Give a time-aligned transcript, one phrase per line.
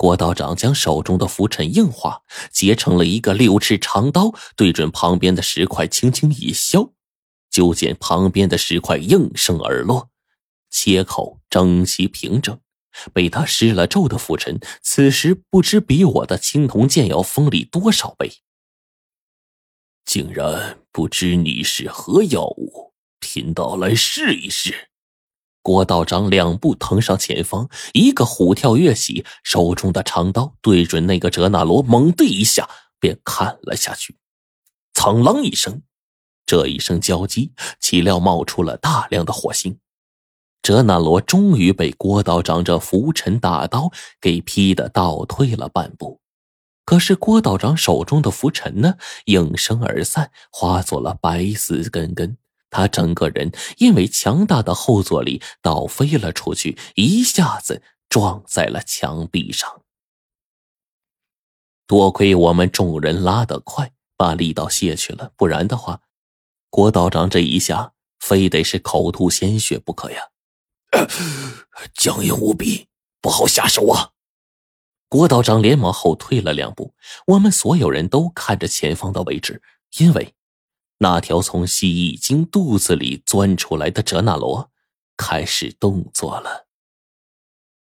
[0.00, 6.94] 郭道长将手中的拂尘硬化，结成了一个六尺长刀，对准旁边的石块，轻轻一削，
[7.50, 10.08] 就见旁边的石块应声而落，
[10.70, 12.58] 切口整齐平整。
[13.12, 18.32] 被他施了咒的拂尘，此时不知比我的青铜剑要锋利多少倍。
[20.06, 24.88] 竟然不知你是何妖物，贫道来试一试。
[25.62, 34.16] 郭道长两步腾上前方，一个虎跳跃起，手中的长刀对准那个哲那罗，猛地一下便砍了下去。
[34.94, 35.82] 苍啷一声，
[36.46, 39.78] 这一声交击，岂料冒出了大量的火星。
[40.62, 43.90] 哲那罗终于被郭道长这拂尘大刀
[44.20, 46.20] 给劈得倒退了半步。
[46.84, 52.36] 可是郭道长手中的拂尘呢，应声而散，化作了白丝根根。
[52.70, 59.82] 他整个人因为强大的后坐力倒飞了出去，一下子撞在了墙壁上。
[61.86, 66.00] 多亏我们众人拉得快，把力道卸去了，不然的话，
[66.70, 70.28] 郭道长这一下非得是口吐鲜血不可呀！
[71.94, 72.88] 僵硬无比，
[73.20, 74.10] 不好下手啊！
[75.08, 76.94] 郭道长连忙后退了两步，
[77.26, 79.60] 我们所有人都看着前方的位置，
[79.98, 80.34] 因为。
[81.02, 84.70] 那条从蜥蜴精肚子里钻出来的哲那罗
[85.16, 86.66] 开始动作了。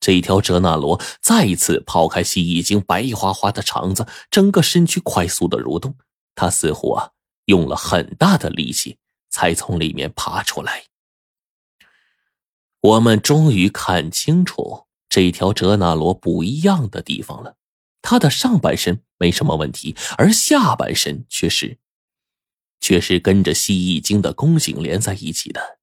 [0.00, 5.96] 这条哲那罗再一次抛开蜥蜴精白花花的肠子，整个身躯快速的蠕动。
[6.34, 7.10] 他似乎啊
[7.44, 8.96] 用了很大的力气
[9.28, 10.84] 才从里面爬出来。
[12.80, 17.56] 我们终于看清楚这条哲那罗不一样的地方了。
[18.00, 21.78] 他的上半身没什么问题，而下半身却是。
[22.84, 25.78] 却是跟着蜥蜴精的宫颈连在一起的，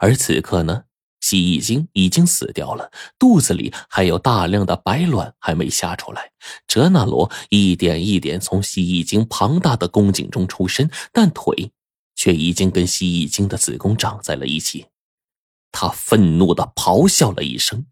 [0.00, 0.84] 而此刻呢，
[1.20, 6.32] 蜥蜴精已经死掉了，肚子里还有大量的白卵还没下出来。
[6.66, 11.70] 哲那罗一点一点从蜥蜴精庞大的宫颈中出身，但腿
[12.14, 14.86] 却已经跟蜥蜴精的子宫长在了一起。
[15.70, 17.84] 他愤怒的咆哮了一声，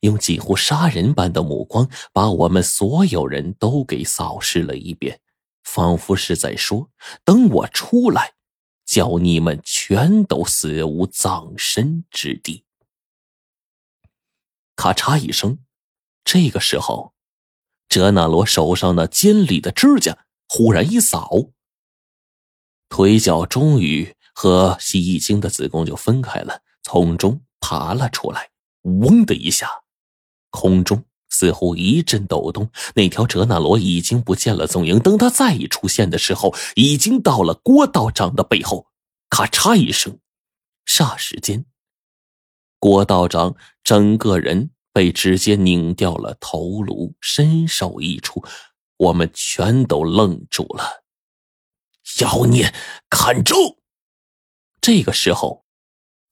[0.00, 5.20] 用几乎杀人般的目光把我们所有人都给扫视了一遍。
[5.64, 6.90] 仿佛是在说
[7.24, 8.34] ：“等我出来，
[8.84, 12.64] 叫你们全都死无葬身之地。”
[14.76, 15.58] 咔嚓一声，
[16.24, 17.14] 这个时候，
[17.88, 21.50] 哲那罗手上那尖利的指甲忽然一扫，
[22.88, 28.50] 腿脚终于和蜥蜴精的子宫就分开了，从中爬了出来。
[28.82, 29.84] 嗡的一下，
[30.50, 31.04] 空中。
[31.34, 35.00] 似乎一阵抖动，那条哲那罗已经不见了踪影。
[35.00, 38.86] 等他再一出现的时候，已经到了郭道长的背后。
[39.28, 40.20] 咔嚓一声，
[40.86, 41.66] 霎时间，
[42.78, 48.44] 郭道长整个人被直接拧掉了头颅，身首异处。
[48.96, 51.02] 我们全都愣住了。
[52.20, 52.72] 妖孽，
[53.10, 53.80] 看住！
[54.80, 55.64] 这个时候，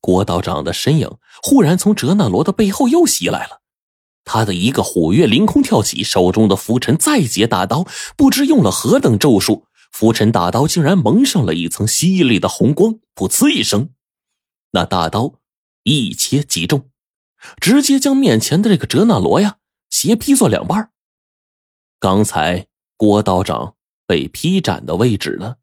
[0.00, 1.10] 郭道长的身影
[1.42, 3.61] 忽然从哲那罗的背后又袭来了。
[4.24, 13.00] 他的一个虎跃凌空跳起，手中的拂尘再接大刀，不知用了何等咒术，拂尘大刀竟然蒙上了一层犀利的红光。
[13.14, 13.90] 噗呲一声，
[14.70, 15.34] 那大刀
[15.82, 16.88] 一切即中，
[17.60, 19.58] 直接将面前的这个哲那罗呀
[19.90, 20.90] 斜劈作两半。
[22.00, 22.66] 刚才
[22.96, 23.74] 郭道长
[24.06, 25.56] 被劈斩的位置呢，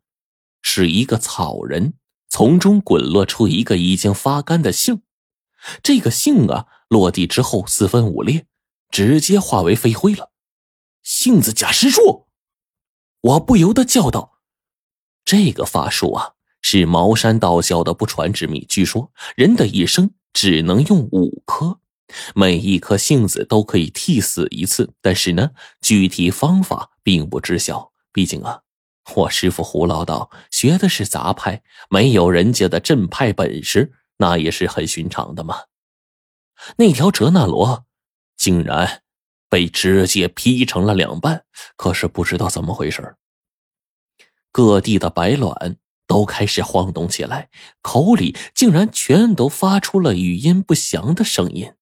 [0.62, 1.94] 是一个草人，
[2.30, 5.02] 从中滚落出一个已经发干的杏。
[5.82, 8.46] 这个杏啊，落地之后四分五裂。
[8.92, 10.32] 直接化为飞灰了。
[11.04, 12.26] 杏子假尸术，
[13.22, 14.40] 我不由得叫道
[15.24, 16.34] ：“这个法术啊，
[16.64, 18.66] 是茅山道教的不传之秘。
[18.68, 21.80] 据说人的一生只能用五颗，
[22.34, 24.92] 每一颗杏子都可以替死一次。
[25.04, 25.52] 但是呢，
[25.82, 27.92] 具体方法并不知晓。
[28.12, 28.62] 毕竟啊，
[29.14, 31.62] 我师傅胡老道学的是杂派，
[31.92, 35.69] 没有人家的正派本事，那也是很寻常的嘛。
[36.78, 37.86] 那条哲那罗。”
[38.38, 39.02] 竟然
[39.50, 41.44] 被直接劈成了两半，
[41.76, 43.18] 可是不知道怎么回事
[44.52, 45.76] 各地的白卵
[46.08, 47.50] 都开始晃动起来，
[47.82, 51.74] 口里竟然全都发出了语音不详的声音。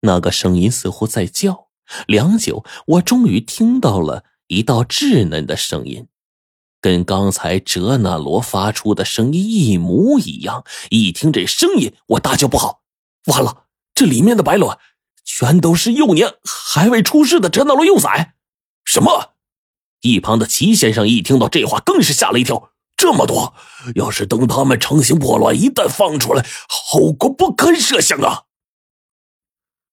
[0.00, 1.68] 那个声音似乎在叫。
[2.06, 6.08] 良久，我终于听到了一道稚嫩的声音，
[6.80, 10.64] 跟刚才哲那罗发出的声音一模一样。
[10.88, 12.83] 一听这声音，我大叫不好，
[13.26, 14.78] 完了，这里面的白卵。
[15.26, 18.34] 全都是幼年还未出世的哲那罗幼崽！
[18.84, 19.32] 什么？
[20.02, 22.72] 一旁的齐先生一听到这话，更是吓了一跳。
[22.94, 23.54] 这么多，
[23.94, 28.42] 要是等他们成型破卵，一旦放出来，后果不堪设想啊！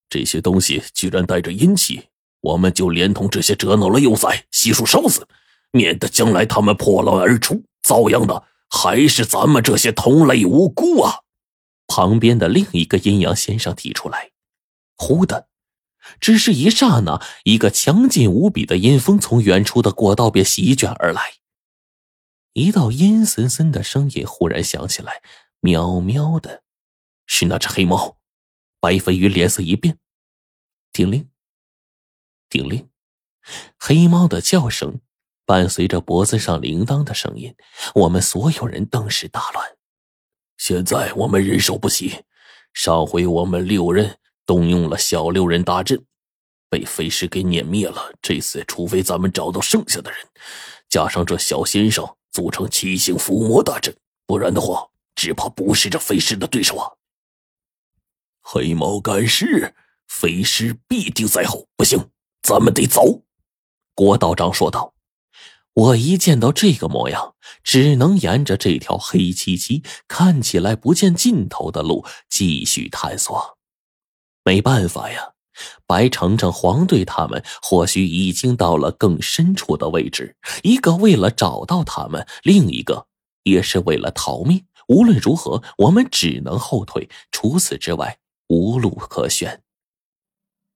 [0.09, 2.09] 这些东西居然带着阴气，
[2.41, 5.25] 我们就连同这些折脑的幼崽悉数烧死，
[5.71, 11.21] 免得将来他们破卵而出，遭殃的还是咱们这些同类无辜啊！
[11.93, 14.31] 旁边的另一个阴阳先生提出来。
[14.95, 15.49] 忽的，
[16.21, 21.33] 只是一刹那，一个强劲无比的阴风从远处的过道边席卷而来。
[22.53, 25.21] 一道阴森森的声音忽然响起来
[25.59, 26.63] ：“喵喵的，
[27.25, 28.17] 是那只黑猫。”
[28.79, 29.97] 白飞鱼脸色一变，
[30.93, 31.29] 叮铃，
[32.49, 32.89] 叮铃，
[33.77, 35.01] 黑猫的叫声
[35.45, 37.53] 伴随着脖子上铃铛的声音，
[37.95, 39.77] 我们所有人顿时大乱。
[40.61, 42.23] 现在我们人手不齐，
[42.71, 45.99] 上回我们六人动用了小六人大阵，
[46.69, 48.13] 被飞尸给碾灭了。
[48.21, 50.19] 这次，除非咱们找到剩下的人，
[50.87, 53.91] 加上这小先生组成七星伏魔大阵，
[54.27, 56.91] 不然的话，只怕不是这飞尸的对手啊。
[58.41, 59.73] 黑猫赶尸，
[60.09, 61.67] 飞尸必定在后。
[61.75, 62.11] 不行，
[62.43, 63.23] 咱们得走。”
[63.95, 64.93] 郭道长说道。
[65.73, 73.57] 我一见到这个模样，只能沿着这条黑漆漆、看起来不见尽头的路继续探索。
[74.43, 75.31] 没办法呀，
[75.87, 80.35] 白程程、黄队他们或许已经到了更深处的位置。
[80.63, 83.07] 一个为了找到他们，另一个
[83.43, 84.65] 也是为了逃命。
[84.87, 87.07] 无论如何，我们只能后退。
[87.31, 89.63] 除此之外，无路可选。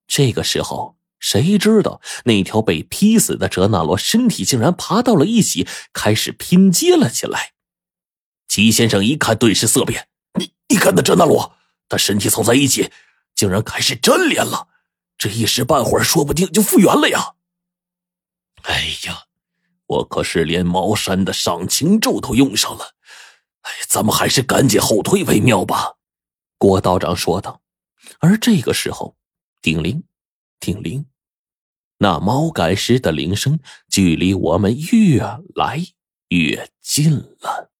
[0.07, 0.94] 这个时候，
[1.25, 7.54] 谁知道那条被劈死的哲那罗身体竟然爬到了一起，开始拼接了起来。
[8.48, 10.07] 齐先生一看，顿时色变
[10.39, 11.56] ：“你你看那哲那罗，
[11.89, 12.92] 他身体凑在一起，
[13.33, 14.68] 竟然开始粘连了，
[15.18, 17.33] 这一时半会儿说不定就复原了呀！”
[18.62, 19.24] 哎呀，
[19.88, 22.92] 我可是连茅山的上清咒都用上了，
[23.62, 25.95] 哎，咱们还是赶紧后退为妙吧。”
[26.60, 27.63] 郭道长说道。
[28.19, 29.18] 而这个时候，
[29.63, 30.04] 叮铃，
[30.60, 31.07] 叮铃，
[32.00, 33.59] 那猫赶尸的铃声
[33.89, 35.21] 距离我们越
[35.56, 35.81] 来
[36.30, 37.75] 越近了。